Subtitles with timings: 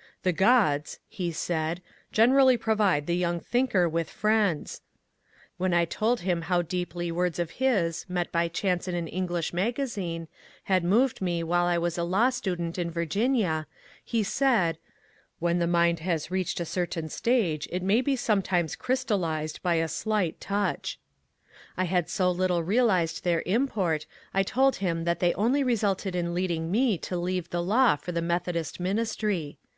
[0.00, 1.82] ^' The gods," he said,"
[2.20, 4.80] generally provide the young thinker with friends."
[5.58, 9.52] When I told him how deeply words of his, met by chance in an English
[9.52, 10.26] magazine,
[10.64, 13.66] had moved me while I was a law student in Virginia,
[14.02, 14.78] he said, ^^
[15.38, 19.86] When the mind has reached a certain stage it may be sometimes crystallized by a
[19.86, 20.96] slight 136
[21.76, 25.20] MONCURE DANIEL CONWAY touch." I had so little realized their import, I told him that
[25.20, 29.58] they only resulted in leading me to leave the law for the Methodist ministry.